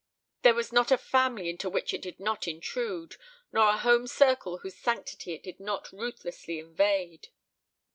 There 0.41 0.55
was 0.55 0.73
not 0.73 0.91
a 0.91 0.97
family 0.97 1.47
into 1.47 1.69
which 1.69 1.93
it 1.93 2.01
did 2.01 2.19
not 2.19 2.47
intrude, 2.47 3.17
nor 3.51 3.67
a 3.69 3.77
home 3.77 4.07
circle 4.07 4.57
whose 4.57 4.75
sanctity 4.75 5.33
it 5.35 5.43
did 5.43 5.59
not 5.59 5.91
ruthlessly 5.91 6.57
invade. 6.57 7.27